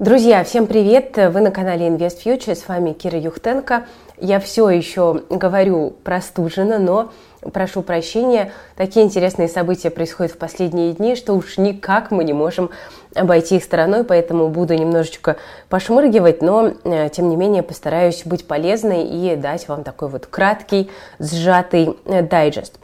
Друзья, 0.00 0.44
всем 0.44 0.66
привет! 0.66 1.18
Вы 1.18 1.42
на 1.42 1.50
канале 1.50 1.86
Invest 1.86 2.24
Future, 2.24 2.54
с 2.54 2.66
вами 2.68 2.94
Кира 2.94 3.18
Юхтенко. 3.18 3.84
Я 4.18 4.40
все 4.40 4.70
еще 4.70 5.24
говорю 5.28 5.92
простуженно, 6.04 6.78
но 6.78 7.12
прошу 7.52 7.82
прощения, 7.82 8.50
такие 8.78 9.04
интересные 9.04 9.46
события 9.46 9.90
происходят 9.90 10.32
в 10.32 10.38
последние 10.38 10.94
дни, 10.94 11.16
что 11.16 11.34
уж 11.34 11.58
никак 11.58 12.12
мы 12.12 12.24
не 12.24 12.32
можем 12.32 12.70
обойти 13.14 13.56
их 13.56 13.62
стороной, 13.62 14.04
поэтому 14.04 14.48
буду 14.48 14.72
немножечко 14.72 15.36
пошмыргивать, 15.68 16.40
но 16.40 16.72
э, 16.82 17.10
тем 17.10 17.28
не 17.28 17.36
менее 17.36 17.62
постараюсь 17.62 18.22
быть 18.24 18.46
полезной 18.46 19.04
и 19.04 19.36
дать 19.36 19.68
вам 19.68 19.84
такой 19.84 20.08
вот 20.08 20.24
краткий, 20.24 20.90
сжатый 21.18 21.98
э, 22.06 22.22
дайджест. 22.22 22.78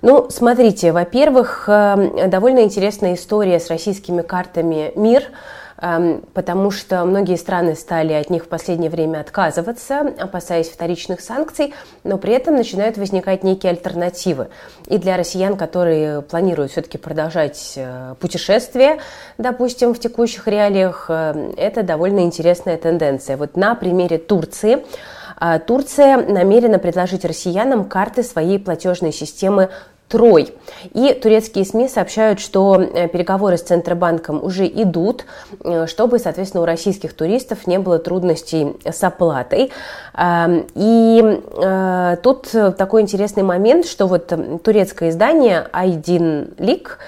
Ну, 0.00 0.30
смотрите, 0.30 0.92
во-первых, 0.92 1.64
э, 1.68 2.28
довольно 2.28 2.60
интересная 2.60 3.12
история 3.12 3.60
с 3.60 3.68
российскими 3.68 4.22
картами 4.22 4.92
«Мир», 4.96 5.24
потому 5.82 6.70
что 6.70 7.04
многие 7.04 7.36
страны 7.36 7.74
стали 7.74 8.12
от 8.12 8.30
них 8.30 8.44
в 8.44 8.48
последнее 8.48 8.88
время 8.88 9.18
отказываться, 9.18 10.12
опасаясь 10.16 10.68
вторичных 10.68 11.20
санкций, 11.20 11.74
но 12.04 12.18
при 12.18 12.34
этом 12.34 12.54
начинают 12.54 12.96
возникать 12.98 13.42
некие 13.42 13.70
альтернативы. 13.70 14.48
И 14.86 14.98
для 14.98 15.16
россиян, 15.16 15.56
которые 15.56 16.22
планируют 16.22 16.70
все-таки 16.70 16.98
продолжать 16.98 17.72
э, 17.74 18.14
путешествие, 18.20 19.00
допустим, 19.38 19.92
в 19.92 19.98
текущих 19.98 20.46
реалиях, 20.46 21.06
э, 21.08 21.52
это 21.56 21.82
довольно 21.82 22.20
интересная 22.20 22.76
тенденция. 22.76 23.36
Вот 23.36 23.56
на 23.56 23.74
примере 23.74 24.18
Турции. 24.18 24.84
Э, 25.40 25.58
Турция 25.58 26.16
намерена 26.16 26.78
предложить 26.78 27.24
россиянам 27.24 27.86
карты 27.86 28.22
своей 28.22 28.60
платежной 28.60 29.12
системы 29.12 29.70
Трой. 30.12 30.52
И 30.92 31.14
турецкие 31.14 31.64
СМИ 31.64 31.88
сообщают, 31.88 32.38
что 32.38 32.78
э, 32.78 33.08
переговоры 33.08 33.56
с 33.56 33.62
Центробанком 33.62 34.44
уже 34.44 34.66
идут, 34.66 35.24
э, 35.64 35.86
чтобы, 35.86 36.18
соответственно, 36.18 36.64
у 36.64 36.66
российских 36.66 37.14
туристов 37.14 37.66
не 37.66 37.78
было 37.78 37.98
трудностей 37.98 38.76
с 38.84 39.02
оплатой. 39.02 39.72
Эм, 40.14 40.66
и 40.74 41.40
э, 41.56 42.16
тут 42.22 42.50
такой 42.76 43.00
интересный 43.00 43.42
момент, 43.42 43.86
что 43.86 44.06
вот 44.06 44.30
турецкое 44.62 45.08
издание 45.08 45.66
Айдин 45.72 46.50
Лик 46.58 46.98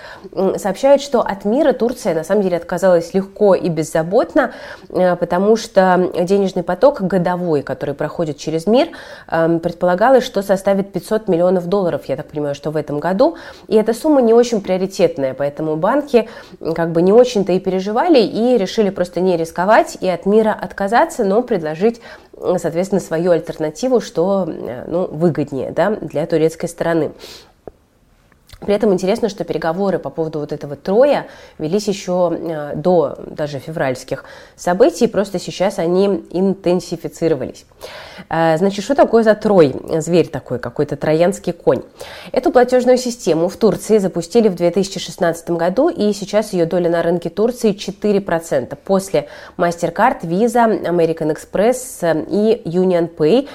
сообщает, 0.56 1.02
что 1.02 1.20
от 1.20 1.44
мира 1.44 1.74
Турция 1.74 2.14
на 2.14 2.24
самом 2.24 2.42
деле 2.42 2.56
отказалась 2.56 3.12
легко 3.12 3.54
и 3.54 3.68
беззаботно, 3.68 4.52
потому 4.88 5.56
что 5.56 6.10
денежный 6.18 6.62
поток 6.62 7.02
годовой, 7.02 7.60
который 7.60 7.94
проходит 7.94 8.38
через 8.38 8.66
мир, 8.66 8.88
эм, 9.30 9.60
предполагалось, 9.60 10.24
что 10.24 10.40
составит 10.40 10.90
500 10.92 11.28
миллионов 11.28 11.66
долларов. 11.66 12.02
Я 12.06 12.16
так 12.16 12.28
понимаю, 12.28 12.54
что 12.54 12.70
в 12.70 12.76
этом 12.76 12.93
году, 12.98 13.36
и 13.68 13.76
эта 13.76 13.92
сумма 13.94 14.22
не 14.22 14.34
очень 14.34 14.60
приоритетная, 14.60 15.34
поэтому 15.34 15.76
банки 15.76 16.28
как 16.74 16.92
бы 16.92 17.02
не 17.02 17.12
очень-то 17.12 17.52
и 17.52 17.60
переживали 17.60 18.20
и 18.20 18.56
решили 18.56 18.90
просто 18.90 19.20
не 19.20 19.36
рисковать 19.36 19.96
и 20.00 20.08
от 20.08 20.26
мира 20.26 20.56
отказаться, 20.58 21.24
но 21.24 21.42
предложить 21.42 22.00
соответственно, 22.58 23.00
свою 23.00 23.30
альтернативу, 23.30 24.00
что 24.00 24.46
ну, 24.86 25.06
выгоднее 25.06 25.70
да, 25.70 25.90
для 25.90 26.26
турецкой 26.26 26.68
стороны. 26.68 27.12
При 28.64 28.74
этом 28.74 28.92
интересно, 28.92 29.28
что 29.28 29.44
переговоры 29.44 29.98
по 29.98 30.10
поводу 30.10 30.40
вот 30.40 30.52
этого 30.52 30.76
троя 30.76 31.26
велись 31.58 31.88
еще 31.88 32.36
э, 32.36 32.72
до 32.76 33.16
даже 33.26 33.58
февральских 33.58 34.24
событий, 34.56 35.06
просто 35.06 35.38
сейчас 35.38 35.78
они 35.78 36.24
интенсифицировались. 36.30 37.66
Э, 38.28 38.56
значит, 38.58 38.84
что 38.84 38.94
такое 38.94 39.22
за 39.22 39.34
трой? 39.34 39.74
Зверь 39.98 40.28
такой, 40.28 40.58
какой-то 40.58 40.96
троянский 40.96 41.52
конь. 41.52 41.82
Эту 42.32 42.50
платежную 42.50 42.98
систему 42.98 43.48
в 43.48 43.56
Турции 43.56 43.98
запустили 43.98 44.48
в 44.48 44.54
2016 44.54 45.50
году, 45.50 45.88
и 45.88 46.12
сейчас 46.12 46.52
ее 46.52 46.66
доля 46.66 46.90
на 46.90 47.02
рынке 47.02 47.30
Турции 47.30 47.74
4%. 47.74 48.76
После 48.84 49.28
MasterCard, 49.56 50.22
Visa, 50.22 50.82
American 50.84 51.34
Express 51.34 51.98
э, 52.02 52.24
и 52.28 52.62
Union 52.64 53.14
Pay 53.14 53.48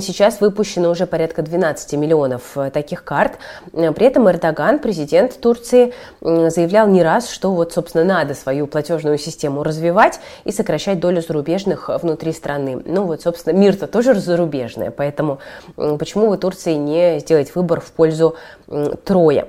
сейчас 0.00 0.40
выпущено 0.40 0.90
уже 0.90 1.06
порядка 1.06 1.42
12 1.42 1.92
миллионов 1.92 2.56
таких 2.72 3.04
карт. 3.04 3.38
При 3.72 4.04
этом 4.04 4.28
Эрдоган 4.28 4.55
Эрдоган, 4.56 4.78
президент 4.78 5.38
Турции, 5.40 5.92
заявлял 6.20 6.88
не 6.88 7.02
раз, 7.02 7.28
что 7.30 7.52
вот, 7.52 7.72
собственно, 7.72 8.04
надо 8.04 8.34
свою 8.34 8.66
платежную 8.66 9.18
систему 9.18 9.62
развивать 9.62 10.20
и 10.44 10.52
сокращать 10.52 10.98
долю 10.98 11.20
зарубежных 11.20 11.90
внутри 12.02 12.32
страны. 12.32 12.80
Ну 12.84 13.04
вот, 13.04 13.22
собственно, 13.22 13.56
мир-то 13.56 13.86
тоже 13.86 14.14
зарубежный, 14.14 14.90
поэтому 14.90 15.38
почему 15.76 16.30
в 16.30 16.36
Турции 16.38 16.74
не 16.74 17.20
сделать 17.20 17.54
выбор 17.54 17.80
в 17.80 17.92
пользу 17.92 18.36
Троя? 19.04 19.48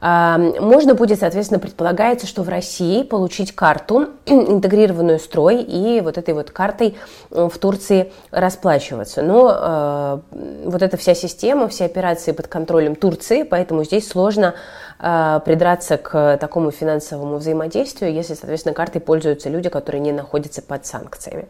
Можно 0.00 0.94
будет, 0.94 1.20
соответственно, 1.20 1.60
предполагается, 1.60 2.26
что 2.26 2.42
в 2.42 2.48
России 2.48 3.02
получить 3.02 3.52
карту, 3.52 4.08
интегрированную 4.26 5.18
строй, 5.18 5.62
и 5.62 6.00
вот 6.00 6.18
этой 6.18 6.34
вот 6.34 6.50
картой 6.50 6.96
в 7.30 7.52
Турции 7.58 8.12
расплачиваться. 8.30 9.22
Но 9.22 9.54
э, 9.54 10.18
вот 10.64 10.82
эта 10.82 10.96
вся 10.96 11.14
система, 11.14 11.68
все 11.68 11.84
операции 11.84 12.32
под 12.32 12.48
контролем 12.48 12.96
Турции, 12.96 13.44
поэтому 13.44 13.84
здесь 13.84 14.08
сложно 14.08 14.54
э, 14.98 15.40
придраться 15.44 15.96
к 15.96 16.38
такому 16.38 16.70
финансовому 16.70 17.36
взаимодействию, 17.36 18.12
если, 18.12 18.34
соответственно, 18.34 18.74
картой 18.74 19.00
пользуются 19.00 19.48
люди, 19.48 19.68
которые 19.68 20.00
не 20.00 20.12
находятся 20.12 20.60
под 20.60 20.86
санкциями. 20.86 21.46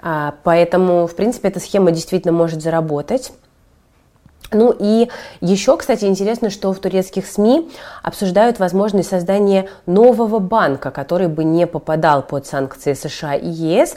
А, 0.00 0.34
поэтому, 0.42 1.06
в 1.06 1.14
принципе, 1.14 1.48
эта 1.48 1.60
схема 1.60 1.90
действительно 1.90 2.32
может 2.32 2.62
заработать. 2.62 3.32
Ну 4.52 4.74
и 4.78 5.08
еще, 5.40 5.76
кстати, 5.76 6.04
интересно, 6.04 6.50
что 6.50 6.72
в 6.72 6.78
турецких 6.78 7.26
СМИ 7.26 7.68
обсуждают 8.02 8.58
возможность 8.58 9.08
создания 9.08 9.68
нового 9.86 10.38
банка, 10.38 10.90
который 10.90 11.28
бы 11.28 11.42
не 11.42 11.66
попадал 11.66 12.22
под 12.22 12.46
санкции 12.46 12.94
США 12.94 13.34
и 13.34 13.48
ЕС, 13.48 13.96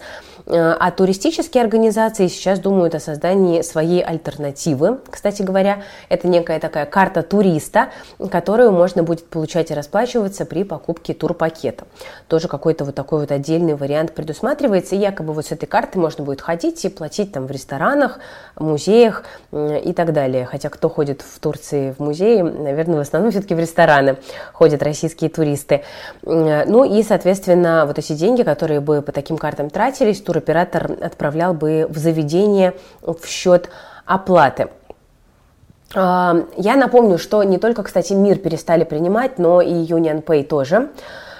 а 0.51 0.89
туристические 0.89 1.63
организации 1.63 2.25
сейчас 2.25 2.59
думают 2.59 2.95
о 2.95 2.99
создании 2.99 3.61
своей 3.61 4.01
альтернативы. 4.01 4.97
Кстати 5.07 5.43
говоря, 5.43 5.83
это 6.09 6.27
некая 6.27 6.59
такая 6.59 6.87
карта 6.87 7.21
туриста, 7.21 7.89
которую 8.31 8.71
можно 8.71 9.03
будет 9.03 9.27
получать 9.27 9.69
и 9.69 9.75
расплачиваться 9.75 10.45
при 10.45 10.63
покупке 10.63 11.13
турпакета. 11.13 11.85
Тоже 12.27 12.47
какой-то 12.47 12.83
вот 12.83 12.95
такой 12.95 13.19
вот 13.19 13.31
отдельный 13.31 13.75
вариант 13.75 14.15
предусматривается. 14.15 14.95
И 14.95 14.97
якобы 14.97 15.33
вот 15.33 15.45
с 15.45 15.51
этой 15.51 15.67
карты 15.67 15.99
можно 15.99 16.23
будет 16.23 16.41
ходить 16.41 16.83
и 16.83 16.89
платить 16.89 17.31
там 17.31 17.45
в 17.45 17.51
ресторанах, 17.51 18.17
музеях 18.57 19.25
и 19.51 19.93
так 19.95 20.13
далее. 20.13 20.45
Хотя 20.45 20.69
кто 20.69 20.89
ходит 20.89 21.21
в 21.21 21.39
Турции 21.39 21.93
в 21.95 21.99
музеи, 21.99 22.41
наверное, 22.41 22.97
в 22.97 23.01
основном 23.01 23.29
все-таки 23.29 23.53
в 23.53 23.59
рестораны 23.59 24.17
ходят 24.53 24.81
российские 24.81 25.29
туристы. 25.29 25.83
Ну 26.23 26.85
и, 26.85 27.03
соответственно, 27.03 27.85
вот 27.85 27.99
эти 27.99 28.13
деньги, 28.13 28.41
которые 28.41 28.79
бы 28.79 29.03
по 29.03 29.11
таким 29.11 29.38
картам 29.38 29.69
тратились, 29.69 30.19
тур 30.21 30.38
туроператор 30.39 30.97
отправлял 31.01 31.53
бы 31.53 31.85
в 31.89 31.97
заведение 31.97 32.73
в 33.01 33.25
счет 33.25 33.69
оплаты. 34.05 34.69
А, 35.95 36.45
я 36.55 36.75
напомню, 36.75 37.17
что 37.17 37.44
не 37.44 37.57
только, 37.57 37.83
кстати, 37.83 38.13
МИР 38.13 38.38
перестали 38.38 38.83
принимать, 38.83 39.38
но 39.38 39.61
и 39.61 39.73
Union 39.73 40.23
Pay 40.23 40.44
тоже. 40.44 40.89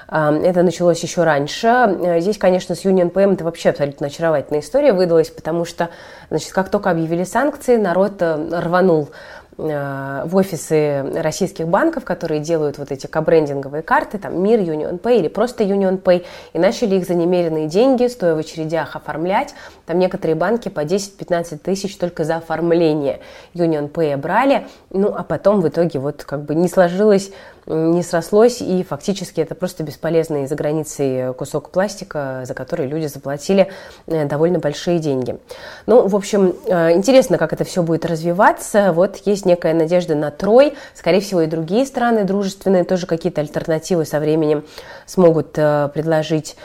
А, 0.08 0.34
это 0.34 0.64
началось 0.64 1.02
еще 1.02 1.24
раньше. 1.24 2.18
Здесь, 2.20 2.38
конечно, 2.38 2.76
с 2.76 2.84
Union 2.84 3.12
Pay 3.12 3.34
это 3.34 3.44
вообще 3.44 3.70
абсолютно 3.70 4.08
очаровательная 4.08 4.62
история 4.62 4.92
выдалась, 4.92 5.30
потому 5.30 5.66
что, 5.66 5.90
значит, 6.30 6.52
как 6.52 6.70
только 6.70 6.90
объявили 6.90 7.24
санкции, 7.24 7.78
народ 7.78 8.22
э, 8.22 8.60
рванул 8.60 9.10
в 9.59 10.36
офисы 10.36 11.03
российских 11.16 11.68
банков, 11.68 12.06
которые 12.06 12.40
делают 12.40 12.78
вот 12.78 12.92
эти 12.92 13.08
кабрендинговые 13.08 13.84
карты, 13.84 14.18
там 14.18 14.42
Мир, 14.42 14.62
Union 14.62 15.00
Pay 15.00 15.20
или 15.20 15.28
просто 15.28 15.66
Union 15.66 16.02
Pay, 16.02 16.25
и 16.53 16.59
начали 16.59 16.96
их 16.96 17.06
за 17.06 17.14
немеренные 17.14 17.68
деньги, 17.68 18.08
стоя 18.08 18.36
в 18.36 18.38
очередях, 18.38 18.96
оформлять. 18.96 19.53
Там 19.86 20.00
некоторые 20.00 20.36
банки 20.36 20.69
по 20.69 20.86
10-15 20.86 21.58
тысяч 21.58 21.98
только 21.98 22.24
за 22.24 22.38
оформление 22.38 23.19
Union 23.53 23.92
Pay 23.92 24.16
брали, 24.16 24.68
ну 24.92 25.14
а 25.14 25.24
потом 25.24 25.59
в 25.59 25.68
итоге 25.68 26.00
вот 26.00 26.24
как 26.24 26.44
бы 26.44 26.56
не 26.56 26.69
сложилось 26.69 27.31
не 27.69 28.03
срослось, 28.03 28.62
и 28.62 28.84
фактически 28.84 29.41
это 29.41 29.56
просто 29.56 29.84
бесполезный 29.84 30.47
за 30.47 30.56
границей 30.56 31.34
кусок 31.34 31.69
пластика, 31.69 32.41
за 32.46 32.53
который 32.53 32.88
люди 32.88 33.06
заплатили 33.06 33.69
э, 34.07 34.25
довольно 34.25 34.60
большие 34.60 35.00
деньги. 35.00 35.38
Ну, 35.86 36.07
в 36.07 36.16
общем, 36.16 36.56
э, 36.66 36.94
интересно, 36.94 37.38
как 37.38 37.54
это 37.54 37.63
все 37.63 37.83
будет 37.83 38.06
развиваться. 38.06 38.92
Вот 38.92 39.18
есть 39.25 39.45
некая 39.45 39.74
надежда 39.74 40.16
на 40.16 40.31
Трой. 40.31 40.74
Скорее 40.94 41.21
всего, 41.21 41.42
и 41.42 41.48
другие 41.48 41.86
страны 41.86 42.24
дружественные 42.24 42.83
тоже 42.83 43.06
какие-то 43.06 43.42
альтернативы 43.42 44.06
со 44.06 44.19
временем 44.19 44.65
смогут 45.06 45.57
э, 45.57 45.89
предложить 45.94 46.56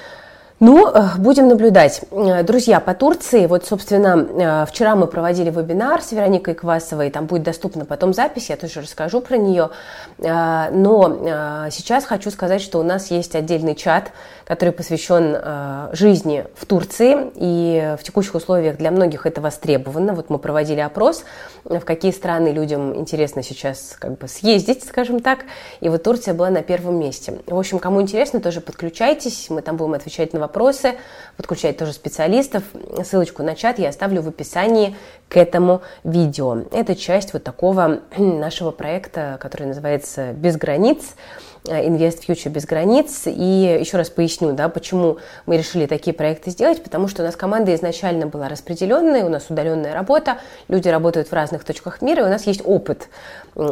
ну, 0.61 0.89
э, 0.89 1.19
будем 1.19 1.49
наблюдать. 1.49 2.03
Э, 2.11 2.43
друзья, 2.43 2.79
по 2.81 2.95
Турции, 2.95 3.47
вот, 3.47 3.67
собственно, 3.67 4.65
э, 4.65 4.67
вчера 4.67 4.95
мы 4.95 5.07
проводили 5.07 5.51
вебинар 5.51 6.01
с 6.01 6.13
Вероникой 6.13 6.55
Квасовой, 6.55 7.11
там 7.11 7.27
будет 7.27 7.43
доступна 7.43 7.85
потом 7.85 8.15
запись, 8.15 8.51
я 8.51 8.57
тоже 8.57 8.81
расскажу 8.81 9.21
про 9.21 9.37
нее. 9.37 9.71
Но 10.19 11.69
сейчас 11.71 12.05
хочу 12.05 12.31
сказать, 12.31 12.61
что 12.61 12.79
у 12.79 12.83
нас 12.83 13.11
есть 13.11 13.35
отдельный 13.35 13.75
чат, 13.75 14.13
который 14.45 14.71
посвящен 14.71 15.93
жизни 15.93 16.47
в 16.55 16.67
Турции, 16.67 17.31
и 17.35 17.97
в 17.99 18.05
текущих 18.05 18.35
условиях 18.35 18.77
для 18.77 18.91
многих 18.91 19.27
это 19.27 19.41
востребовано. 19.41 20.15
Вот 20.15 20.31
мы 20.31 20.39
проводили 20.39 20.81
опрос, 20.81 21.25
в 21.65 21.81
какие 21.81 22.13
страны 22.13 22.49
людям 22.49 22.97
интересно 22.97 23.43
сейчас 23.43 23.97
как 23.99 24.19
бы 24.19 24.29
съездить, 24.29 24.85
скажем 24.85 25.21
так, 25.21 25.41
и 25.81 25.89
вот 25.89 26.03
Турция 26.03 26.35
была 26.35 26.51
на 26.51 26.63
первом 26.63 26.99
месте. 26.99 27.41
В 27.47 27.59
общем, 27.59 27.79
кому 27.79 28.01
интересно, 28.01 28.41
тоже 28.41 28.61
подключайтесь, 28.61 29.51
мы 29.51 29.63
там 29.63 29.77
будем 29.77 29.95
отвечать 29.95 30.33
на 30.33 30.41
вопросы 30.41 30.54
вопросы, 30.55 30.95
подключать 31.37 31.77
тоже 31.77 31.93
специалистов. 31.93 32.63
Ссылочку 33.03 33.43
на 33.43 33.57
чат 33.57 33.81
я 33.81 33.89
оставлю 33.89 34.23
в 34.23 34.29
описании 34.29 34.95
к 35.29 35.37
этому 35.37 35.83
видео. 36.05 36.63
Это 36.71 36.95
часть 36.95 37.33
вот 37.33 37.43
такого 37.43 38.03
нашего 38.17 38.71
проекта, 38.71 39.37
который 39.41 39.67
называется 39.67 40.33
«Без 40.33 40.57
границ». 40.57 41.17
Invest 41.65 42.27
Future 42.27 42.51
без 42.51 42.67
границ. 42.67 43.23
И 43.27 43.79
еще 43.81 43.97
раз 43.97 44.11
поясню, 44.11 44.53
да, 44.53 44.69
почему 44.69 45.19
мы 45.47 45.57
решили 45.57 45.87
такие 45.87 46.15
проекты 46.15 46.51
сделать, 46.51 46.83
потому 46.83 47.09
что 47.09 47.23
у 47.23 47.25
нас 47.25 47.37
команда 47.37 47.75
изначально 47.75 48.27
была 48.27 48.49
распределенная, 48.49 49.25
у 49.25 49.29
нас 49.29 49.47
удаленная 49.49 49.95
работа, 49.95 50.39
люди 50.69 50.89
работают 50.89 51.29
в 51.29 51.33
разных 51.33 51.65
точках 51.65 52.03
мира, 52.03 52.23
и 52.23 52.27
у 52.27 52.29
нас 52.29 52.47
есть 52.47 52.63
опыт 52.65 53.09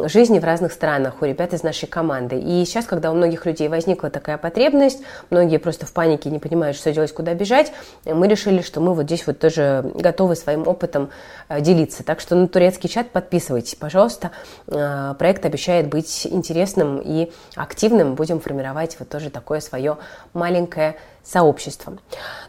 жизни 0.05 0.39
в 0.39 0.43
разных 0.43 0.71
странах 0.71 1.21
у 1.21 1.25
ребят 1.25 1.53
из 1.53 1.61
нашей 1.61 1.87
команды. 1.87 2.39
И 2.39 2.63
сейчас, 2.65 2.85
когда 2.85 3.11
у 3.11 3.15
многих 3.15 3.45
людей 3.45 3.67
возникла 3.67 4.09
такая 4.09 4.37
потребность, 4.37 5.01
многие 5.29 5.57
просто 5.57 5.85
в 5.85 5.91
панике 5.91 6.29
не 6.29 6.39
понимают, 6.39 6.77
что 6.77 6.91
делать, 6.93 7.13
куда 7.13 7.33
бежать, 7.33 7.73
мы 8.05 8.27
решили, 8.27 8.61
что 8.61 8.79
мы 8.79 8.93
вот 8.93 9.05
здесь 9.05 9.27
вот 9.27 9.39
тоже 9.39 9.91
готовы 9.95 10.35
своим 10.35 10.67
опытом 10.67 11.09
э, 11.49 11.59
делиться. 11.59 12.03
Так 12.03 12.21
что 12.21 12.35
на 12.35 12.47
турецкий 12.47 12.89
чат 12.89 13.09
подписывайтесь, 13.09 13.75
пожалуйста. 13.75 14.31
Э, 14.67 15.15
проект 15.19 15.45
обещает 15.45 15.89
быть 15.89 16.25
интересным 16.25 17.01
и 17.03 17.31
активным 17.55 17.82
активным, 17.83 18.15
будем 18.15 18.39
формировать 18.39 18.95
вот 18.99 19.09
тоже 19.09 19.29
такое 19.29 19.59
свое 19.59 19.97
маленькое 20.33 20.95
сообщество. 21.23 21.93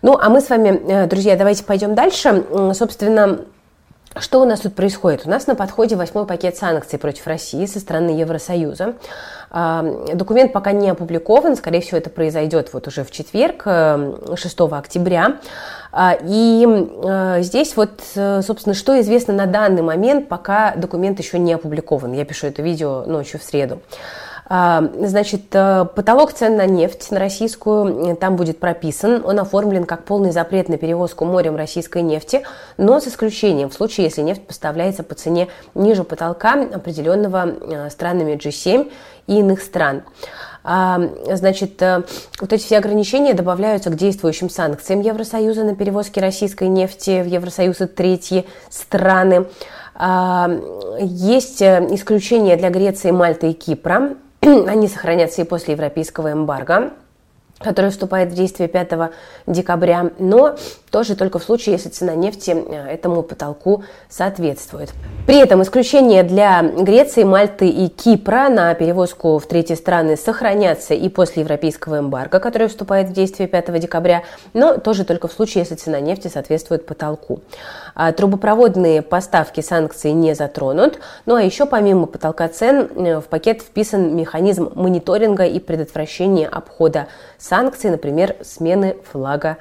Ну, 0.02 0.16
а 0.20 0.28
мы 0.28 0.40
с 0.40 0.48
вами, 0.48 0.80
э, 0.86 1.06
друзья, 1.06 1.36
давайте 1.36 1.64
пойдем 1.64 1.94
дальше. 1.94 2.44
Собственно, 2.72 3.40
что 4.16 4.40
у 4.40 4.44
нас 4.44 4.60
тут 4.60 4.76
происходит? 4.76 5.22
У 5.26 5.30
нас 5.30 5.48
на 5.48 5.56
подходе 5.56 5.96
восьмой 5.96 6.24
пакет 6.24 6.56
санкций 6.56 7.00
против 7.00 7.26
России 7.26 7.66
со 7.66 7.80
стороны 7.80 8.10
Евросоюза. 8.10 8.94
А, 9.50 9.82
документ 10.14 10.52
пока 10.52 10.70
не 10.70 10.88
опубликован, 10.88 11.56
скорее 11.56 11.80
всего, 11.80 11.98
это 11.98 12.10
произойдет 12.10 12.72
вот 12.72 12.86
уже 12.86 13.02
в 13.02 13.10
четверг, 13.10 13.64
6 13.64 13.66
э, 13.66 14.64
октября. 14.70 15.38
А, 15.90 16.16
и 16.22 16.64
э, 16.64 17.42
здесь 17.42 17.76
вот, 17.76 18.02
собственно, 18.14 18.74
что 18.74 19.00
известно 19.00 19.34
на 19.34 19.46
данный 19.46 19.82
момент, 19.82 20.28
пока 20.28 20.76
документ 20.76 21.18
еще 21.18 21.40
не 21.40 21.52
опубликован. 21.52 22.12
Я 22.12 22.24
пишу 22.24 22.46
это 22.46 22.62
видео 22.62 23.04
ночью 23.06 23.40
в 23.40 23.42
среду. 23.42 23.80
А, 24.46 24.90
значит, 25.00 25.42
э, 25.52 25.86
потолок 25.94 26.34
цен 26.34 26.56
на 26.56 26.66
нефть 26.66 27.10
на 27.10 27.18
российскую 27.18 28.12
э, 28.12 28.14
там 28.14 28.36
будет 28.36 28.60
прописан. 28.60 29.24
Он 29.24 29.38
оформлен 29.38 29.84
как 29.84 30.04
полный 30.04 30.32
запрет 30.32 30.68
на 30.68 30.76
перевозку 30.76 31.24
морем 31.24 31.56
российской 31.56 32.02
нефти, 32.02 32.44
но 32.76 33.00
с 33.00 33.08
исключением 33.08 33.70
в 33.70 33.74
случае, 33.74 34.04
если 34.04 34.20
нефть 34.20 34.46
поставляется 34.46 35.02
по 35.02 35.14
цене 35.14 35.48
ниже 35.74 36.04
потолка, 36.04 36.52
определенного 36.52 37.46
э, 37.46 37.90
странами 37.90 38.34
G7 38.34 38.92
и 39.28 39.38
иных 39.38 39.62
стран. 39.62 40.02
А, 40.64 40.98
значит, 41.30 41.80
вот 42.40 42.52
эти 42.52 42.62
все 42.62 42.78
ограничения 42.78 43.34
добавляются 43.34 43.90
к 43.90 43.96
действующим 43.96 44.48
санкциям 44.48 45.00
Евросоюза 45.02 45.62
на 45.62 45.76
перевозки 45.76 46.18
российской 46.18 46.68
нефти 46.68 47.22
в 47.22 47.26
Евросоюз 47.26 47.82
и 47.82 47.86
третьи 47.86 48.46
страны. 48.70 49.46
А, 49.94 50.50
есть 50.98 51.62
исключения 51.62 52.56
для 52.56 52.70
Греции, 52.70 53.10
Мальты 53.10 53.50
и 53.50 53.52
Кипра. 53.52 54.14
Они 54.40 54.88
сохранятся 54.88 55.42
и 55.42 55.44
после 55.44 55.74
европейского 55.74 56.32
эмбарго 56.32 56.92
который 57.58 57.90
вступает 57.90 58.30
в 58.30 58.34
действие 58.34 58.68
5 58.68 59.12
декабря, 59.46 60.10
но 60.18 60.56
тоже 60.90 61.16
только 61.16 61.38
в 61.38 61.44
случае, 61.44 61.74
если 61.74 61.88
цена 61.88 62.14
нефти 62.14 62.50
э, 62.50 62.92
этому 62.92 63.22
потолку 63.22 63.84
соответствует. 64.08 64.92
При 65.26 65.38
этом 65.38 65.62
исключения 65.62 66.22
для 66.22 66.62
Греции, 66.62 67.24
Мальты 67.24 67.68
и 67.68 67.88
Кипра 67.88 68.48
на 68.48 68.74
перевозку 68.74 69.38
в 69.38 69.46
третьи 69.46 69.74
страны 69.74 70.16
сохранятся 70.16 70.94
и 70.94 71.08
после 71.08 71.42
европейского 71.42 71.98
эмбарго, 71.98 72.38
который 72.38 72.68
вступает 72.68 73.08
в 73.08 73.12
действие 73.12 73.48
5 73.48 73.80
декабря, 73.80 74.22
но 74.52 74.78
тоже 74.78 75.04
только 75.04 75.28
в 75.28 75.32
случае, 75.32 75.62
если 75.62 75.74
цена 75.74 76.00
нефти 76.00 76.28
соответствует 76.28 76.86
потолку. 76.86 77.40
А 77.94 78.12
трубопроводные 78.12 79.02
поставки 79.02 79.60
санкций 79.60 80.12
не 80.12 80.34
затронут. 80.34 80.98
Ну 81.26 81.36
а 81.36 81.42
еще 81.42 81.66
помимо 81.66 82.06
потолка 82.06 82.48
цен 82.48 82.88
э, 82.96 83.20
в 83.20 83.24
пакет 83.24 83.62
вписан 83.62 84.14
механизм 84.14 84.70
мониторинга 84.74 85.44
и 85.44 85.58
предотвращения 85.58 86.46
обхода 86.46 87.06
санкций, 87.44 87.90
например, 87.90 88.36
смены 88.42 88.96
флага 89.12 89.58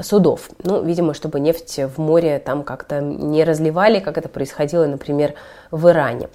судов. 0.00 0.50
Ну, 0.64 0.82
видимо, 0.82 1.14
чтобы 1.14 1.38
нефть 1.40 1.78
в 1.78 2.00
море 2.00 2.38
там 2.44 2.62
как-то 2.62 3.00
не 3.00 3.44
разливали, 3.44 4.00
как 4.00 4.18
это 4.18 4.28
происходило, 4.28 4.86
например, 4.86 5.34
в 5.70 5.88
Иране. 5.88 6.28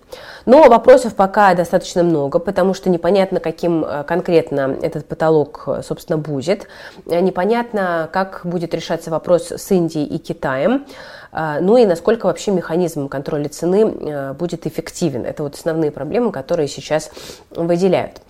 Но 0.46 0.70
вопросов 0.70 1.16
пока 1.16 1.54
достаточно 1.54 2.04
много, 2.04 2.40
потому 2.40 2.74
что 2.74 2.90
непонятно, 2.90 3.40
каким 3.40 3.84
э, 3.84 4.04
конкретно 4.04 4.78
этот 4.82 5.08
потолок, 5.08 5.64
э, 5.68 5.82
собственно, 5.84 6.18
будет. 6.18 6.68
Непонятно, 7.06 8.10
как 8.12 8.42
будет 8.44 8.74
решаться 8.74 9.12
вопрос 9.12 9.52
с 9.52 9.72
Индией 9.72 10.06
и 10.06 10.18
Китаем. 10.18 10.86
Ну 11.60 11.78
и 11.78 11.86
насколько 11.86 12.28
вообще 12.28 12.52
механизм 12.52 13.10
контроля 13.10 13.50
цены 13.50 13.84
э, 13.84 14.34
будет 14.34 14.66
эффективен. 14.66 15.26
Это 15.26 15.44
вот 15.44 15.56
основные 15.56 15.92
проблемы, 15.92 16.32
которые 16.32 16.68
сейчас 16.68 17.12
выделяют. 17.52 18.22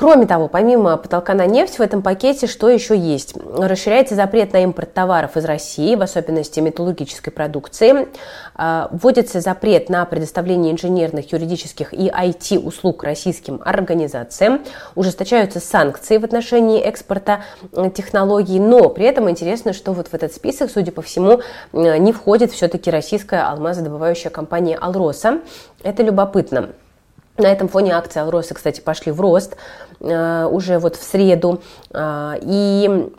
Кроме 0.00 0.24
того, 0.26 0.48
помимо 0.48 0.96
потолка 0.96 1.34
на 1.34 1.44
нефть, 1.44 1.78
в 1.78 1.82
этом 1.82 2.00
пакете 2.00 2.46
что 2.46 2.70
еще 2.70 2.96
есть? 2.96 3.34
Расширяется 3.36 4.14
запрет 4.14 4.54
на 4.54 4.62
импорт 4.62 4.94
товаров 4.94 5.36
из 5.36 5.44
России, 5.44 5.94
в 5.94 6.00
особенности 6.00 6.58
металлургической 6.58 7.30
продукции. 7.30 8.08
А, 8.54 8.88
вводится 8.92 9.42
запрет 9.42 9.90
на 9.90 10.06
предоставление 10.06 10.72
инженерных, 10.72 11.30
юридических 11.30 11.92
и 11.92 12.08
IT-услуг 12.08 13.02
российским 13.02 13.60
организациям. 13.62 14.62
Ужесточаются 14.94 15.60
санкции 15.60 16.16
в 16.16 16.24
отношении 16.24 16.80
экспорта 16.80 17.44
технологий. 17.94 18.58
Но 18.58 18.88
при 18.88 19.04
этом 19.04 19.28
интересно, 19.28 19.74
что 19.74 19.92
вот 19.92 20.08
в 20.08 20.14
этот 20.14 20.32
список, 20.32 20.70
судя 20.70 20.92
по 20.92 21.02
всему, 21.02 21.42
не 21.74 22.14
входит 22.14 22.52
все-таки 22.52 22.90
российская 22.90 23.42
алмазодобывающая 23.42 24.30
компания 24.30 24.78
«Алроса». 24.80 25.40
Это 25.82 26.02
любопытно. 26.02 26.70
На 27.40 27.46
этом 27.46 27.68
фоне 27.68 27.94
акции 27.94 28.20
Алроса, 28.20 28.52
кстати, 28.52 28.82
пошли 28.82 29.12
в 29.12 29.20
рост 29.20 29.54
э, 29.54 29.89
уже 30.00 30.78
вот 30.78 30.96
в 30.96 31.02
среду. 31.02 31.62
Э, 31.92 32.34
и 32.40 33.10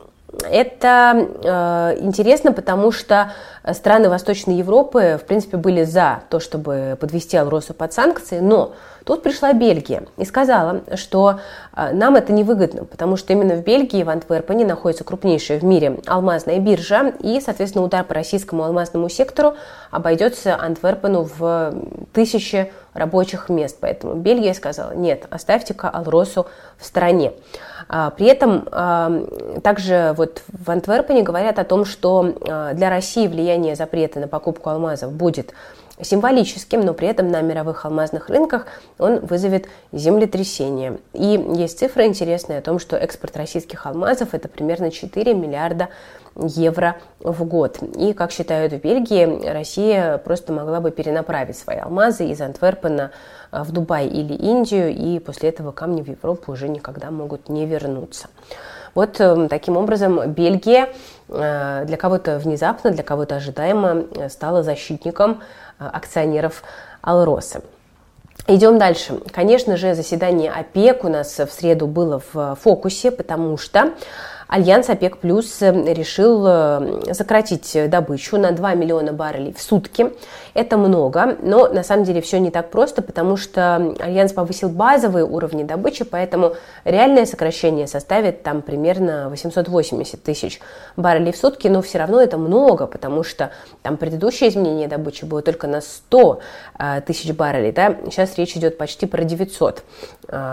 это 0.50 1.28
э, 1.44 1.98
интересно, 2.00 2.54
потому 2.54 2.92
что 2.92 3.34
страны 3.74 4.10
Восточной 4.10 4.56
Европы, 4.56 5.20
в 5.22 5.26
принципе, 5.28 5.58
были 5.58 5.84
за 5.84 6.24
то, 6.30 6.40
чтобы 6.40 6.98
подвести 7.00 7.38
Алросу 7.38 7.74
под 7.74 7.94
санкции, 7.94 8.40
но 8.40 8.74
тут 9.06 9.24
пришла 9.24 9.54
Бельгия 9.54 10.04
и 10.18 10.26
сказала, 10.26 10.82
что 10.96 11.40
э, 11.76 11.94
нам 11.94 12.16
это 12.16 12.34
невыгодно, 12.34 12.86
потому 12.86 13.18
что 13.18 13.34
именно 13.34 13.56
в 13.56 13.64
Бельгии, 13.64 14.04
в 14.04 14.10
Антверпене, 14.10 14.66
находится 14.66 15.04
крупнейшая 15.04 15.60
в 15.60 15.64
мире 15.64 16.00
алмазная 16.06 16.60
биржа, 16.60 17.14
и, 17.20 17.40
соответственно, 17.42 17.86
удар 17.86 18.04
по 18.04 18.14
российскому 18.14 18.64
алмазному 18.64 19.10
сектору 19.10 19.56
обойдется 19.90 20.56
Антверпену 20.56 21.28
в 21.38 21.74
тысячи 22.14 22.72
рабочих 22.94 23.50
мест. 23.50 23.78
Поэтому 23.80 24.16
Бельгия 24.16 24.54
сказала, 24.54 24.94
нет, 24.94 25.26
оставьте-ка 25.30 25.90
Алросу 25.90 26.48
в 26.78 26.86
стороне. 26.86 27.34
А, 27.88 28.10
при 28.10 28.28
этом 28.28 28.68
а, 28.72 29.24
также 29.64 30.14
вот 30.18 30.44
в 30.48 30.70
Антверпене 30.70 31.24
говорят 31.24 31.60
о 31.60 31.64
том, 31.64 31.86
что 31.86 32.34
для 32.74 32.90
России 32.90 33.28
влияние 33.28 33.76
запрета 33.76 34.20
на 34.20 34.28
покупку 34.28 34.70
алмазов 34.70 35.12
будет 35.12 35.54
символическим, 36.02 36.82
но 36.82 36.94
при 36.94 37.08
этом 37.08 37.30
на 37.30 37.42
мировых 37.42 37.86
алмазных 37.86 38.30
рынках 38.30 38.68
он 38.98 39.20
вызовет 39.20 39.68
землетрясение. 39.92 41.00
И 41.14 41.54
есть 41.56 41.80
цифры 41.80 42.06
интересные 42.06 42.60
о 42.60 42.62
том, 42.62 42.80
что 42.80 42.96
экспорт 42.96 43.38
российских 43.38 43.86
алмазов 43.86 44.34
это 44.34 44.48
примерно 44.48 44.92
4 44.92 45.34
миллиарда 45.34 45.90
евро 46.36 46.98
в 47.20 47.44
год. 47.44 47.80
И, 47.98 48.14
как 48.14 48.32
считают 48.32 48.74
в 48.74 48.80
Бельгии, 48.80 49.50
Россия 49.52 50.18
просто 50.18 50.54
могла 50.54 50.80
бы 50.80 50.92
перенаправить 50.92 51.58
свои 51.58 51.78
алмазы 51.78 52.26
из 52.26 52.40
Антверпена 52.42 53.12
э, 53.52 53.64
в 53.64 53.72
Дубай 53.72 54.08
или 54.08 54.34
Индию, 54.34 54.90
и 54.90 55.20
после 55.20 55.50
этого 55.50 55.72
камни 55.72 56.02
в 56.02 56.08
Европу 56.08 56.54
уже 56.54 56.70
никогда 56.70 57.12
могут 57.12 57.50
не 57.50 57.66
вернуться. 57.66 58.28
Вот 58.96 59.20
э, 59.20 59.48
таким 59.50 59.78
образом 59.78 60.32
Бельгия 60.32 60.90
э, 61.28 61.84
для 61.86 61.98
кого-то 61.98 62.40
внезапно, 62.40 62.92
для 62.92 63.04
кого-то 63.04 63.36
ожидаемо 63.36 64.06
стала 64.30 64.64
защитником 64.64 65.42
акционеров 65.90 66.64
Алроса. 67.02 67.62
Идем 68.48 68.80
дальше. 68.80 69.20
Конечно 69.32 69.78
же, 69.78 69.94
заседание 69.94 70.52
ОПЕК 70.52 71.04
у 71.04 71.10
нас 71.10 71.38
в 71.38 71.50
среду 71.52 71.88
было 71.88 72.22
в 72.34 72.56
фокусе, 72.56 73.12
потому 73.12 73.58
что 73.58 73.92
Альянс 74.52 74.90
ОПЕК 74.90 75.20
Плюс 75.20 75.62
э, 75.62 75.72
решил 75.94 76.44
э, 76.46 77.14
сократить 77.14 77.90
добычу 77.90 78.38
на 78.38 78.52
2 78.52 78.74
миллиона 78.74 79.14
баррелей 79.14 79.54
в 79.54 79.62
сутки. 79.62 80.12
Это 80.54 80.76
много, 80.76 81.38
но 81.42 81.70
на 81.70 81.84
самом 81.84 82.04
деле 82.04 82.22
все 82.22 82.38
не 82.38 82.52
так 82.52 82.70
просто, 82.70 83.02
потому 83.02 83.38
что 83.38 83.96
Альянс 84.02 84.34
повысил 84.34 84.68
базовые 84.68 85.24
уровни 85.24 85.64
добычи, 85.64 86.04
поэтому 86.04 86.56
реальное 86.84 87.26
сокращение 87.26 87.88
составит 87.88 88.44
там 88.44 88.62
примерно 88.62 89.30
880 89.30 90.22
тысяч 90.22 90.60
баррелей 90.98 91.32
в 91.32 91.38
сутки, 91.38 91.70
но 91.70 91.82
все 91.82 92.00
равно 92.00 92.22
это 92.22 92.38
много, 92.38 92.88
потому 92.88 93.24
что 93.24 93.52
там 93.82 93.96
предыдущее 93.96 94.50
изменение 94.50 94.90
добычи 94.90 95.24
было 95.24 95.42
только 95.42 95.68
на 95.68 95.80
100 95.80 96.40
э, 96.78 97.02
тысяч 97.08 97.32
баррелей, 97.32 97.72
да? 97.72 97.96
сейчас 98.04 98.38
речь 98.38 98.58
идет 98.58 98.78
почти 98.78 99.06
про 99.06 99.24
900, 99.24 99.84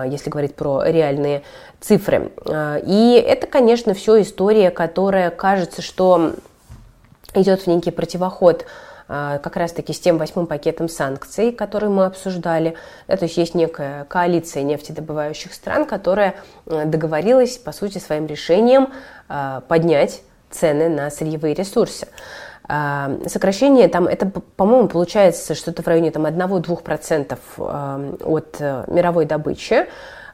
если 0.06 0.30
говорить 0.30 0.54
про 0.54 0.84
реальные 0.84 1.42
цифры. 1.80 2.32
И 2.86 3.24
это, 3.26 3.46
конечно, 3.46 3.87
конечно, 3.88 3.94
все 3.94 4.22
история, 4.22 4.70
которая 4.70 5.30
кажется, 5.30 5.82
что 5.82 6.32
идет 7.34 7.62
в 7.62 7.66
некий 7.66 7.90
противоход 7.90 8.66
а, 9.08 9.38
как 9.38 9.56
раз-таки 9.56 9.92
с 9.94 10.00
тем 10.00 10.18
восьмым 10.18 10.46
пакетом 10.46 10.88
санкций, 10.88 11.52
который 11.52 11.88
мы 11.88 12.04
обсуждали. 12.04 12.74
Да, 13.06 13.16
то 13.16 13.24
есть 13.24 13.38
есть 13.38 13.54
некая 13.54 14.04
коалиция 14.04 14.62
нефтедобывающих 14.62 15.54
стран, 15.54 15.86
которая 15.86 16.34
э, 16.66 16.84
договорилась, 16.84 17.56
по 17.56 17.72
сути, 17.72 17.98
своим 17.98 18.26
решением 18.26 18.88
а, 19.28 19.62
поднять 19.68 20.20
цены 20.50 20.88
на 20.90 21.10
сырьевые 21.10 21.54
ресурсы. 21.54 22.08
А, 22.68 23.10
сокращение 23.26 23.88
там, 23.88 24.06
это, 24.06 24.30
по-моему, 24.56 24.88
получается 24.88 25.54
что-то 25.54 25.82
в 25.82 25.86
районе 25.86 26.10
там, 26.10 26.26
1-2% 26.26 27.38
от 28.24 28.56
э, 28.58 28.84
мировой 28.88 29.24
добычи 29.24 29.86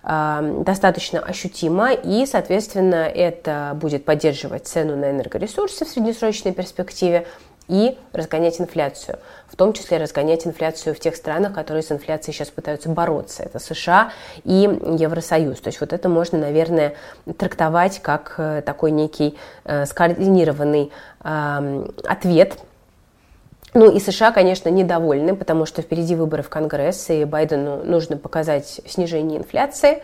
достаточно 0.06 1.20
ощутимо, 1.20 1.92
и, 1.92 2.26
соответственно, 2.26 3.06
это 3.06 3.72
будет 3.74 4.04
поддерживать 4.04 4.66
цену 4.66 4.96
на 4.96 5.10
энергоресурсы 5.10 5.86
в 5.86 5.88
среднесрочной 5.88 6.52
перспективе, 6.52 7.26
и 7.68 7.96
разгонять 8.12 8.60
инфляцию, 8.60 9.18
в 9.48 9.56
том 9.56 9.72
числе 9.72 9.98
разгонять 9.98 10.46
инфляцию 10.46 10.94
в 10.94 11.00
тех 11.00 11.16
странах, 11.16 11.54
которые 11.54 11.82
с 11.82 11.90
инфляцией 11.90 12.34
сейчас 12.34 12.50
пытаются 12.50 12.88
бороться. 12.88 13.42
Это 13.42 13.58
США 13.58 14.12
и 14.44 14.68
Евросоюз. 14.98 15.60
То 15.60 15.68
есть 15.68 15.80
вот 15.80 15.92
это 15.92 16.08
можно, 16.08 16.38
наверное, 16.38 16.94
трактовать 17.38 18.00
как 18.00 18.34
э, 18.38 18.62
такой 18.64 18.90
некий 18.90 19.36
э, 19.64 19.86
скоординированный 19.86 20.92
э, 21.22 21.86
ответ 22.04 22.58
ну 23.74 23.90
и 23.90 24.00
США, 24.00 24.30
конечно, 24.30 24.68
недовольны, 24.68 25.34
потому 25.34 25.66
что 25.66 25.82
впереди 25.82 26.14
выборы 26.14 26.42
в 26.42 26.48
Конгресс, 26.48 27.10
и 27.10 27.24
Байдену 27.24 27.84
нужно 27.84 28.16
показать 28.16 28.80
снижение 28.86 29.38
инфляции. 29.38 30.02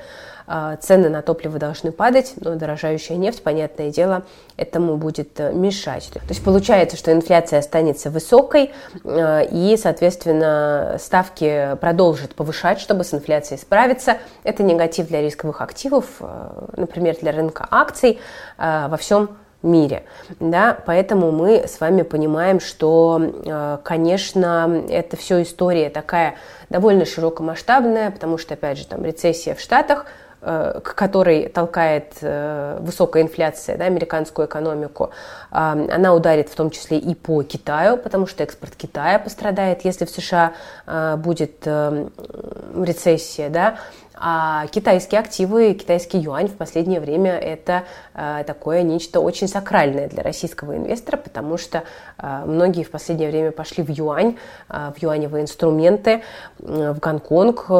А, 0.53 0.75
цены 0.79 1.09
на 1.09 1.23
топливо 1.23 1.61
должны 1.61 1.93
падать, 1.93 2.33
но 2.41 2.57
дорожающая 2.57 3.17
нефть, 3.17 3.41
понятное 3.45 3.93
дело, 3.93 4.25
этому 4.57 4.97
будет 4.97 5.39
э, 5.39 5.53
мешать. 5.53 6.11
То 6.13 6.19
есть 6.29 6.43
получается, 6.43 6.97
что 6.97 7.13
инфляция 7.13 7.61
останется 7.61 8.11
высокой, 8.11 8.73
э, 9.05 9.47
и, 9.49 9.77
соответственно, 9.77 10.97
ставки 10.99 11.77
продолжат 11.81 12.35
повышать, 12.35 12.81
чтобы 12.81 13.05
с 13.05 13.15
инфляцией 13.15 13.61
справиться. 13.61 14.19
Это 14.43 14.65
негатив 14.65 15.07
для 15.07 15.23
рисковых 15.23 15.61
активов, 15.61 16.07
э, 16.19 16.49
например, 16.77 17.17
для 17.21 17.31
рынка 17.31 17.69
акций 17.71 18.19
во 18.59 18.97
всем 18.97 19.37
мире. 19.63 20.05
Да? 20.39 20.77
Поэтому 20.87 21.31
мы 21.33 21.67
с 21.67 21.81
вами 21.81 22.03
понимаем, 22.03 22.61
что, 22.61 23.79
конечно, 23.85 24.85
это 24.89 25.17
все 25.17 25.43
история 25.43 25.91
такая 25.91 26.35
довольно 26.69 27.05
широкомасштабная, 27.05 28.11
потому 28.11 28.39
что, 28.39 28.55
опять 28.55 28.79
же, 28.79 28.87
там 28.87 29.05
рецессия 29.05 29.55
в 29.55 29.61
Штатах– 29.61 30.07
Э, 30.43 30.81
к 30.83 30.95
которой 30.95 31.51
толкает 31.51 32.15
э, 32.23 32.79
высокая 32.81 33.23
инфляция 33.23 33.77
да, 33.77 33.85
американскую 33.85 34.49
экономику, 34.49 35.11
она 35.51 36.15
ударит 36.15 36.49
в 36.49 36.55
том 36.55 36.71
числе 36.71 36.97
и 36.97 37.15
по 37.15 37.43
Китаю, 37.43 37.99
потому 37.99 38.27
что 38.27 38.43
экспорт 38.43 38.75
Китая 38.75 39.19
пострадает, 39.19 39.85
если 39.85 40.07
в 40.07 40.11
США 40.11 40.55
э, 40.87 41.17
будет 41.17 41.67
рецессия. 41.67 43.51
Да, 43.51 43.77
а 44.23 44.67
китайские 44.67 45.19
активы, 45.19 45.73
китайский 45.73 46.19
юань 46.19 46.49
в 46.49 46.55
последнее 46.55 47.01
время 47.01 47.39
это 47.39 47.85
э, 48.15 48.45
такое 48.47 48.83
нечто 48.83 49.21
очень 49.21 49.49
сакральное 49.49 50.11
для 50.11 50.23
российского 50.23 50.77
инвестора, 50.77 51.17
потому 51.17 51.57
что 51.57 51.85
э, 52.19 52.43
многие 52.45 52.85
в 52.85 52.91
последнее 52.91 53.31
время 53.31 53.51
пошли 53.51 53.83
в 53.83 53.89
юань, 53.89 54.37
э, 54.69 54.93
в 54.95 55.03
юаневые 55.03 55.45
инструменты, 55.45 56.23
в 56.59 56.99
Гонконг. 56.99 57.71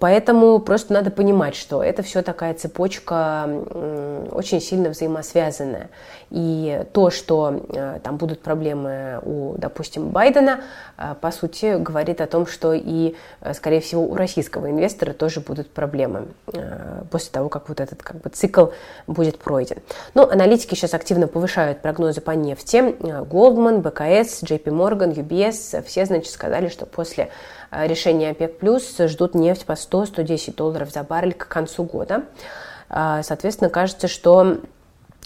Поэтому 0.00 0.58
просто 0.58 0.92
надо 0.92 1.12
понимать, 1.12 1.54
что 1.54 1.80
это 1.80 2.02
все 2.02 2.22
такая 2.22 2.54
цепочка 2.54 3.48
очень 4.32 4.60
сильно 4.60 4.90
взаимосвязанная. 4.90 5.90
И 6.30 6.84
то, 6.92 7.10
что 7.10 7.62
там 8.02 8.16
будут 8.16 8.42
проблемы 8.42 9.20
у, 9.22 9.54
допустим, 9.56 10.08
Байдена, 10.08 10.60
по 11.20 11.30
сути, 11.30 11.76
говорит 11.78 12.20
о 12.20 12.26
том, 12.26 12.46
что 12.46 12.72
и, 12.74 13.14
скорее 13.54 13.80
всего, 13.80 14.02
у 14.02 14.14
российского 14.14 14.70
инвестора 14.70 15.12
тоже 15.12 15.40
будут 15.40 15.67
будут 15.68 15.74
проблемы 15.74 16.28
э, 16.52 17.02
после 17.10 17.30
того, 17.30 17.48
как 17.48 17.68
вот 17.68 17.80
этот 17.80 18.02
как 18.02 18.20
бы, 18.20 18.30
цикл 18.30 18.66
будет 19.06 19.38
пройден. 19.38 19.78
Ну, 20.14 20.28
аналитики 20.28 20.74
сейчас 20.74 20.94
активно 20.94 21.28
повышают 21.28 21.82
прогнозы 21.82 22.20
по 22.20 22.32
нефти. 22.32 22.76
Э, 22.76 23.24
Goldman, 23.24 23.78
БКС, 23.78 24.42
JP 24.42 24.64
Morgan, 24.64 25.14
UBS, 25.14 25.82
все, 25.84 26.06
значит, 26.06 26.32
сказали, 26.32 26.68
что 26.68 26.86
после 26.86 27.30
э, 27.70 27.86
решения 27.86 28.30
ОПЕК+, 28.30 28.60
ждут 29.08 29.34
нефть 29.34 29.64
по 29.66 29.72
100-110 29.72 30.54
долларов 30.54 30.90
за 30.90 31.02
баррель 31.02 31.34
к 31.34 31.48
концу 31.48 31.84
года. 31.84 32.24
Соответственно, 32.88 33.68
кажется, 33.68 34.08
что 34.08 34.60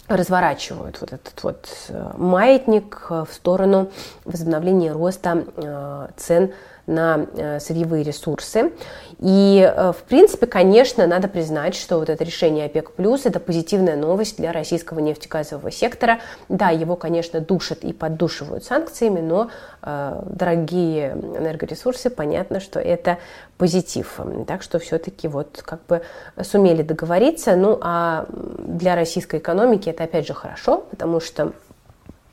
разворачивают 0.09 0.99
вот 0.99 1.13
этот 1.13 1.43
вот 1.43 1.69
маятник 2.17 3.09
в 3.09 3.29
сторону 3.31 3.89
возобновления 4.25 4.91
роста 4.91 6.11
цен 6.17 6.51
на 6.85 7.27
э, 7.35 7.59
сырьевые 7.59 8.03
ресурсы. 8.03 8.71
И, 9.19 9.61
э, 9.63 9.93
в 9.93 10.03
принципе, 10.03 10.47
конечно, 10.47 11.07
надо 11.07 11.27
признать, 11.29 11.75
что 11.75 11.97
вот 11.99 12.09
это 12.09 12.23
решение 12.23 12.65
ОПЕК+, 12.65 12.91
это 13.23 13.39
позитивная 13.39 13.95
новость 13.95 14.37
для 14.37 14.51
российского 14.51 14.99
нефтегазового 14.99 15.71
сектора. 15.71 16.19
Да, 16.49 16.69
его, 16.69 16.95
конечно, 16.95 17.39
душат 17.39 17.83
и 17.83 17.93
поддушивают 17.93 18.65
санкциями, 18.65 19.21
но 19.21 19.49
э, 19.81 20.21
дорогие 20.25 21.11
энергоресурсы, 21.11 22.09
понятно, 22.09 22.59
что 22.59 22.79
это 22.81 23.17
позитив. 23.57 24.19
Так 24.45 24.61
что 24.61 24.79
все-таки 24.79 25.29
вот 25.29 25.61
как 25.63 25.85
бы 25.85 26.01
сумели 26.41 26.81
договориться. 26.81 27.55
Ну, 27.55 27.79
а 27.81 28.25
для 28.29 28.95
российской 28.95 29.39
экономики 29.39 29.89
это, 29.89 30.03
опять 30.03 30.27
же, 30.27 30.33
хорошо, 30.33 30.85
потому 30.89 31.21
что 31.21 31.53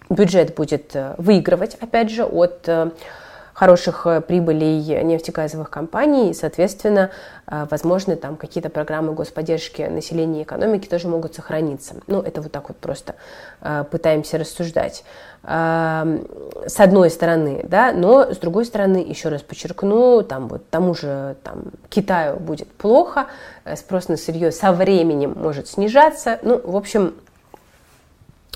бюджет 0.08 0.56
будет 0.56 0.96
выигрывать, 1.18 1.76
опять 1.80 2.10
же, 2.10 2.24
от 2.24 2.68
хороших 3.60 4.06
э, 4.06 4.22
прибылей 4.22 5.02
нефтегазовых 5.04 5.68
компаний, 5.68 6.30
и, 6.30 6.34
соответственно, 6.34 7.10
э, 7.46 7.66
возможно, 7.70 8.16
там 8.16 8.36
какие-то 8.36 8.70
программы 8.70 9.12
господдержки 9.12 9.82
населения 9.82 10.40
и 10.40 10.42
экономики 10.44 10.88
тоже 10.88 11.08
могут 11.08 11.34
сохраниться. 11.34 11.96
Ну, 12.06 12.22
это 12.22 12.40
вот 12.40 12.52
так 12.52 12.68
вот 12.68 12.78
просто 12.78 13.16
э, 13.60 13.84
пытаемся 13.90 14.38
рассуждать. 14.38 15.04
Эм, 15.42 16.26
с 16.66 16.80
одной 16.80 17.10
стороны, 17.10 17.60
да, 17.64 17.92
но 17.92 18.32
с 18.32 18.38
другой 18.38 18.64
стороны, 18.64 18.96
еще 18.96 19.28
раз 19.28 19.42
подчеркну, 19.42 20.22
там 20.22 20.48
вот 20.48 20.70
тому 20.70 20.94
же 20.94 21.36
там, 21.42 21.64
Китаю 21.90 22.36
будет 22.36 22.72
плохо, 22.72 23.26
спрос 23.76 24.08
на 24.08 24.16
сырье 24.16 24.52
со 24.52 24.72
временем 24.72 25.34
может 25.36 25.68
снижаться. 25.68 26.38
Ну, 26.42 26.58
в 26.64 26.76
общем, 26.76 27.12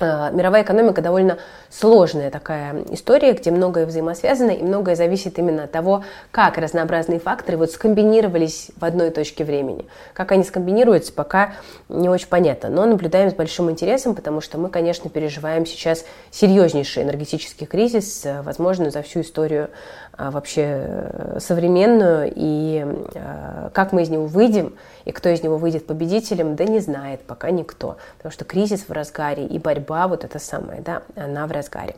мировая 0.01 0.63
экономика 0.63 1.03
довольно 1.03 1.39
сложная 1.71 2.31
такая 2.31 2.85
история, 2.91 3.33
где 3.33 3.51
многое 3.51 3.87
взаимосвязано 3.87 4.51
и 4.51 4.63
многое 4.63 4.97
зависит 4.97 5.39
именно 5.39 5.65
от 5.65 5.73
того, 5.73 6.05
как 6.31 6.59
разнообразные 6.59 7.21
факторы 7.21 7.57
вот 7.57 7.71
скомбинировались 7.71 8.71
в 8.77 8.85
одной 8.85 9.11
точке 9.11 9.45
времени. 9.45 9.87
Как 10.13 10.33
они 10.33 10.45
скомбинируются, 10.45 11.13
пока 11.13 11.55
не 11.89 12.09
очень 12.09 12.29
понятно. 12.29 12.69
Но 12.69 12.87
наблюдаем 12.87 13.31
с 13.31 13.35
большим 13.35 13.71
интересом, 13.71 14.15
потому 14.15 14.41
что 14.41 14.59
мы, 14.59 14.69
конечно, 14.69 15.11
переживаем 15.11 15.67
сейчас 15.67 16.05
серьезнейший 16.31 17.05
энергетический 17.05 17.67
кризис, 17.67 18.25
э, 18.27 18.43
возможно, 18.43 18.91
за 18.91 19.03
всю 19.03 19.21
историю 19.21 19.71
э, 20.19 20.31
вообще 20.31 21.39
современную. 21.39 22.33
И 22.35 22.85
как 23.73 23.93
мы 23.93 24.03
из 24.03 24.09
него 24.09 24.27
выйдем, 24.27 24.75
и 25.05 25.13
кто 25.13 25.29
из 25.29 25.43
него 25.43 25.57
выйдет 25.59 25.87
победителем, 25.87 26.57
да 26.57 26.65
не 26.65 26.81
знает 26.81 27.21
пока 27.23 27.51
никто. 27.51 27.97
Потому 28.17 28.33
что 28.33 28.45
кризис 28.45 28.89
в 28.89 28.93
разгаре 28.93 29.45
и 29.47 29.59
борьба 29.59 29.84
вот 29.89 30.25
это 30.25 30.39
самое, 30.39 30.81
да, 30.81 31.03
она 31.17 31.47
в 31.47 31.53
разгаре. 31.53 31.97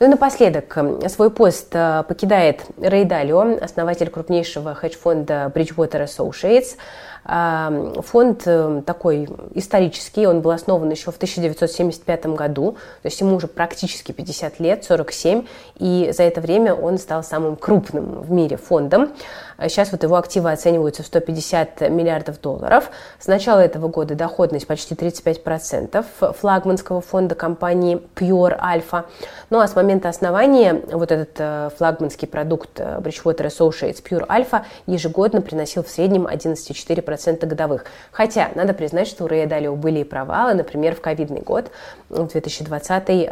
Ну 0.00 0.06
и 0.06 0.08
напоследок, 0.08 0.78
свой 1.08 1.30
пост 1.30 1.68
э, 1.72 2.04
покидает 2.08 2.62
Рэй 2.80 3.04
Далио, 3.04 3.58
основатель 3.62 4.08
крупнейшего 4.08 4.74
хедж-фонда 4.74 5.52
Bridgewater 5.54 6.06
Associates. 6.06 6.76
Фонд 7.24 8.42
э, 8.46 8.82
такой 8.86 9.28
исторический, 9.54 10.26
он 10.26 10.40
был 10.40 10.52
основан 10.52 10.90
еще 10.90 11.10
в 11.10 11.16
1975 11.16 12.26
году, 12.26 12.72
то 13.02 13.06
есть 13.06 13.20
ему 13.20 13.36
уже 13.36 13.46
практически 13.46 14.12
50 14.12 14.58
лет, 14.58 14.84
47, 14.84 15.46
и 15.78 16.10
за 16.16 16.22
это 16.22 16.40
время 16.40 16.74
он 16.74 16.98
стал 16.98 17.22
самым 17.22 17.56
крупным 17.56 18.22
в 18.22 18.30
мире 18.30 18.56
фондом. 18.56 19.12
Сейчас 19.58 19.92
вот 19.92 20.02
его 20.02 20.16
активы 20.16 20.50
оцениваются 20.50 21.02
в 21.02 21.06
150 21.06 21.82
миллиардов 21.90 22.40
долларов. 22.40 22.90
С 23.18 23.26
начала 23.26 23.60
этого 23.60 23.88
года 23.88 24.14
доходность 24.14 24.66
почти 24.66 24.94
35% 24.94 26.32
флагманского 26.32 27.02
фонда 27.02 27.34
компании 27.34 28.00
Pure 28.14 28.58
Alpha. 28.58 29.04
Ну 29.50 29.60
а 29.60 29.68
с 29.68 29.76
момента 29.76 30.08
основания 30.08 30.82
вот 30.90 31.12
этот 31.12 31.30
э, 31.36 31.70
флагманский 31.76 32.26
продукт 32.26 32.80
э, 32.80 33.00
Bridgewater 33.00 33.48
Associates 33.48 34.02
Pure 34.02 34.26
Alpha 34.26 34.62
ежегодно 34.86 35.42
приносил 35.42 35.84
в 35.84 35.90
среднем 35.90 36.26
11,4% 36.26 37.09
годовых. 37.46 37.84
Хотя, 38.12 38.50
надо 38.54 38.74
признать, 38.74 39.08
что 39.08 39.24
у 39.24 39.26
Рэя 39.28 39.46
Далио 39.46 39.74
были 39.76 40.00
и 40.00 40.04
провалы. 40.04 40.54
Например, 40.54 40.94
в 40.94 41.00
ковидный 41.00 41.40
год, 41.40 41.70
в 42.08 42.26
2020 42.26 43.30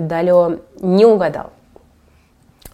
Далио 0.00 0.58
не 0.80 1.06
угадал. 1.06 1.50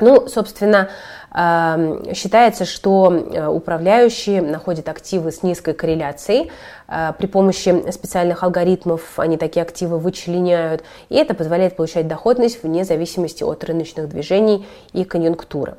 Ну, 0.00 0.28
собственно, 0.28 0.88
Считается, 1.32 2.64
что 2.64 3.12
э, 3.12 3.46
управляющие 3.46 4.42
находят 4.42 4.88
активы 4.88 5.30
с 5.30 5.44
низкой 5.44 5.74
корреляцией. 5.74 6.50
Э, 6.88 7.12
при 7.16 7.26
помощи 7.26 7.88
специальных 7.92 8.42
алгоритмов 8.42 9.16
они 9.16 9.36
такие 9.36 9.62
активы 9.62 9.98
вычленяют, 9.98 10.82
и 11.08 11.14
это 11.14 11.34
позволяет 11.34 11.76
получать 11.76 12.08
доходность 12.08 12.64
вне 12.64 12.84
зависимости 12.84 13.44
от 13.44 13.62
рыночных 13.62 14.08
движений 14.08 14.66
и 14.92 15.04
конъюнктуры. 15.04 15.76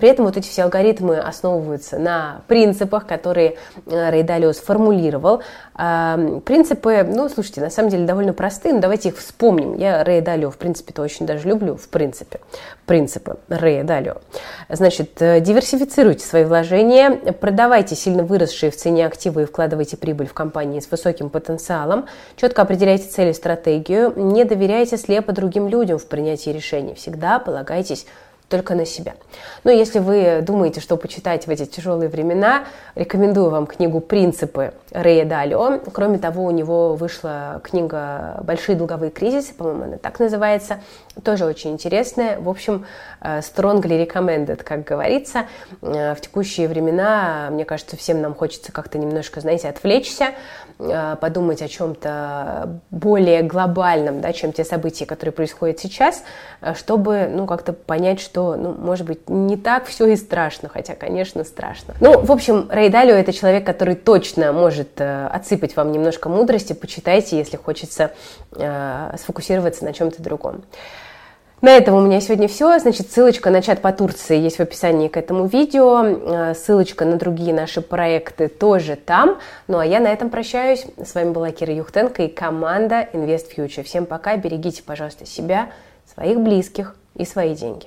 При 0.00 0.08
этом 0.08 0.24
вот 0.24 0.38
эти 0.38 0.48
все 0.48 0.62
алгоритмы 0.62 1.18
основываются 1.18 1.98
на 1.98 2.40
принципах, 2.46 3.06
которые 3.06 3.58
э, 3.84 4.22
Далио 4.22 4.54
сформулировал. 4.54 5.42
Принципы, 5.74 7.06
ну, 7.06 7.28
слушайте, 7.28 7.60
на 7.60 7.68
самом 7.68 7.90
деле 7.90 8.06
довольно 8.06 8.32
простые, 8.32 8.74
но 8.74 8.80
давайте 8.80 9.10
их 9.10 9.18
вспомним. 9.18 9.76
Я 9.76 10.02
Далио, 10.22 10.50
в 10.50 10.56
принципе-то, 10.56 11.02
очень 11.02 11.26
даже 11.26 11.46
люблю, 11.46 11.76
в 11.76 11.88
принципе. 11.90 12.40
Принципы 12.86 13.36
Далио. 13.48 14.16
Значит, 14.70 14.85
э, 15.20 15.40
диверсифицируйте 15.40 16.24
свои 16.24 16.44
вложения, 16.44 17.10
продавайте 17.10 17.94
сильно 17.94 18.22
выросшие 18.22 18.70
в 18.70 18.76
цене 18.76 19.06
активы 19.06 19.42
и 19.42 19.44
вкладывайте 19.44 19.96
прибыль 19.96 20.26
в 20.26 20.34
компании 20.34 20.80
с 20.80 20.90
высоким 20.90 21.30
потенциалом, 21.30 22.06
четко 22.36 22.62
определяйте 22.62 23.08
цели 23.08 23.30
и 23.30 23.34
стратегию, 23.34 24.12
не 24.16 24.44
доверяйте 24.44 24.96
слепо 24.96 25.32
другим 25.32 25.68
людям 25.68 25.98
в 25.98 26.06
принятии 26.06 26.50
решений, 26.50 26.94
всегда 26.94 27.38
полагайтесь 27.38 28.06
только 28.48 28.74
на 28.74 28.86
себя. 28.86 29.14
Но 29.64 29.72
если 29.72 29.98
вы 29.98 30.40
думаете, 30.40 30.80
что 30.80 30.96
почитать 30.96 31.46
в 31.46 31.50
эти 31.50 31.64
тяжелые 31.64 32.08
времена, 32.08 32.64
рекомендую 32.94 33.50
вам 33.50 33.66
книгу 33.66 34.00
«Принципы» 34.00 34.72
Рэя 34.92 35.24
Далио. 35.24 35.80
Кроме 35.92 36.18
того, 36.18 36.44
у 36.44 36.50
него 36.52 36.94
вышла 36.94 37.60
книга 37.64 38.40
«Большие 38.44 38.76
долговые 38.76 39.10
кризисы», 39.10 39.52
по-моему, 39.52 39.84
она 39.84 39.96
так 39.98 40.20
называется, 40.20 40.80
тоже 41.24 41.44
очень 41.44 41.72
интересная. 41.72 42.38
В 42.38 42.48
общем, 42.48 42.86
э, 43.20 43.40
strongly 43.40 44.06
recommended, 44.06 44.62
как 44.62 44.84
говорится. 44.84 45.46
Э, 45.82 46.14
в 46.14 46.20
текущие 46.20 46.68
времена, 46.68 47.48
мне 47.50 47.64
кажется, 47.64 47.96
всем 47.96 48.20
нам 48.20 48.34
хочется 48.34 48.70
как-то 48.70 48.98
немножко, 48.98 49.40
знаете, 49.40 49.68
отвлечься, 49.68 50.34
э, 50.78 51.16
подумать 51.20 51.62
о 51.62 51.68
чем-то 51.68 52.80
более 52.90 53.42
глобальном, 53.42 54.20
да, 54.20 54.32
чем 54.32 54.52
те 54.52 54.64
события, 54.64 55.06
которые 55.06 55.32
происходят 55.32 55.80
сейчас, 55.80 56.22
чтобы, 56.74 57.28
ну, 57.32 57.46
как-то 57.46 57.72
понять, 57.72 58.20
что 58.20 58.35
что, 58.36 58.54
ну, 58.54 58.74
может 58.78 59.06
быть, 59.06 59.30
не 59.30 59.56
так 59.56 59.86
все 59.86 60.08
и 60.08 60.16
страшно, 60.16 60.68
хотя, 60.68 60.94
конечно, 60.94 61.42
страшно. 61.42 61.94
Ну, 62.00 62.20
в 62.20 62.30
общем, 62.30 62.68
Рэй 62.70 62.90
Далио– 62.90 63.14
это 63.16 63.32
человек, 63.32 63.64
который 63.64 63.94
точно 63.94 64.52
может 64.52 65.00
э, 65.00 65.26
отсыпать 65.28 65.74
вам 65.74 65.90
немножко 65.90 66.28
мудрости, 66.28 66.74
почитайте, 66.74 67.38
если 67.38 67.56
хочется 67.56 68.12
э, 68.54 69.16
сфокусироваться 69.18 69.86
на 69.86 69.94
чем-то 69.94 70.22
другом. 70.22 70.64
На 71.62 71.78
этом 71.78 71.94
у 71.94 72.02
меня 72.02 72.20
сегодня 72.20 72.46
все. 72.46 72.78
Значит, 72.78 73.10
ссылочка 73.10 73.48
на 73.48 73.62
чат 73.62 73.80
по 73.80 73.90
Турции 73.90 74.38
есть 74.38 74.58
в 74.58 74.60
описании 74.60 75.08
к 75.08 75.16
этому 75.16 75.46
видео. 75.46 76.04
Э, 76.04 76.54
ссылочка 76.54 77.06
на 77.06 77.16
другие 77.16 77.54
наши 77.54 77.80
проекты 77.80 78.48
тоже 78.48 78.96
там. 78.96 79.38
Ну 79.66 79.78
а 79.78 79.86
я 79.86 79.98
на 79.98 80.08
этом 80.08 80.28
прощаюсь. 80.28 80.84
С 81.02 81.14
вами 81.14 81.30
была 81.30 81.52
Кира 81.52 81.72
Юхтенко 81.72 82.24
и 82.24 82.28
команда 82.28 83.08
Invest 83.14 83.46
Future. 83.56 83.82
Всем 83.82 84.04
пока. 84.04 84.36
Берегите, 84.36 84.82
пожалуйста, 84.82 85.24
себя, 85.24 85.70
своих 86.14 86.38
близких 86.38 86.96
и 87.14 87.24
свои 87.24 87.54
деньги. 87.54 87.86